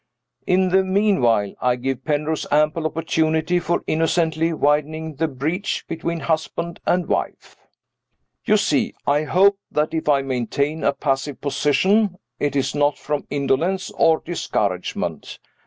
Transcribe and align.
In 0.47 0.69
the 0.69 0.83
meanwhile, 0.83 1.53
I 1.61 1.75
give 1.75 2.03
Penrose 2.05 2.47
ample 2.49 2.87
opportunity 2.87 3.59
for 3.59 3.83
innocently 3.85 4.51
widening 4.51 5.13
the 5.17 5.27
breach 5.27 5.85
between 5.87 6.21
husband 6.21 6.79
and 6.87 7.05
wife. 7.07 7.55
You 8.43 8.57
see, 8.57 8.95
I 9.05 9.25
hope, 9.25 9.59
that 9.69 9.93
if 9.93 10.09
I 10.09 10.23
maintain 10.23 10.83
a 10.83 10.91
passive 10.93 11.39
position, 11.39 12.17
it 12.39 12.55
is 12.55 12.73
not 12.73 12.97
from 12.97 13.27
indolence 13.29 13.91
or 13.91 14.21
discouragement. 14.25 15.37